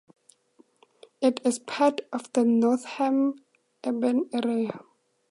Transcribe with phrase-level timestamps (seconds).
[1.21, 3.45] It is part of the Nottingham
[3.85, 4.79] Urban Area.